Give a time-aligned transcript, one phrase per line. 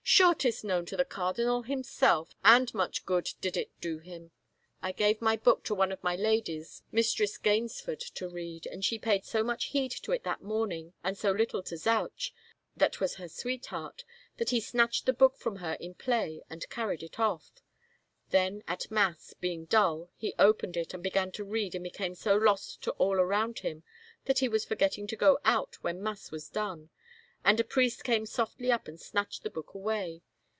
[0.21, 4.31] "Sure, 'tis known to the cardinal himself, and much good did it do him!
[4.81, 8.99] I gave my book to one of my ladies, Mistress Gaynesford, to read, and she
[8.99, 12.33] paid so much heed to it that morning and so little to Zouch,
[12.75, 14.03] that was her sweetheart,
[14.37, 17.49] that he snatched the book from her in play and carried it off.
[18.31, 22.35] Then at mass, being dull, he opened it and began to read and became so
[22.35, 23.83] lost to all arotmd him
[24.25, 26.89] that he was forgetting to go out when mass was done,
[27.43, 30.21] and a priest came softly up and snatched the book away.